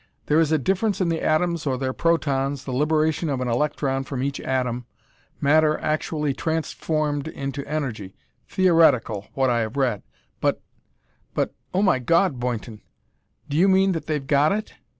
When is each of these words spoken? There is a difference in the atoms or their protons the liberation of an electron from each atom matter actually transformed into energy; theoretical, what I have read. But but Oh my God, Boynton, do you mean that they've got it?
There 0.25 0.39
is 0.39 0.51
a 0.51 0.57
difference 0.57 0.99
in 0.99 1.09
the 1.09 1.21
atoms 1.21 1.67
or 1.67 1.77
their 1.77 1.93
protons 1.93 2.63
the 2.63 2.71
liberation 2.71 3.29
of 3.29 3.39
an 3.39 3.47
electron 3.47 4.03
from 4.03 4.23
each 4.23 4.39
atom 4.39 4.87
matter 5.39 5.77
actually 5.77 6.33
transformed 6.33 7.27
into 7.27 7.63
energy; 7.67 8.15
theoretical, 8.47 9.27
what 9.35 9.51
I 9.51 9.59
have 9.59 9.77
read. 9.77 10.01
But 10.39 10.59
but 11.35 11.53
Oh 11.71 11.83
my 11.83 11.99
God, 11.99 12.39
Boynton, 12.39 12.81
do 13.47 13.55
you 13.55 13.67
mean 13.67 13.91
that 13.91 14.07
they've 14.07 14.25
got 14.25 14.51
it? 14.51 14.73